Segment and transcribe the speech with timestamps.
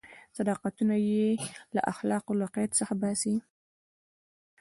[0.37, 1.27] صداقتونه یې
[1.75, 3.35] له اخلاقو له قید څخه باسي.